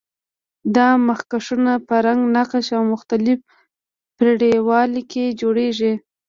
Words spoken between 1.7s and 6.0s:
په رنګ، نقش او مختلف پرېړوالي کې جوړیږي.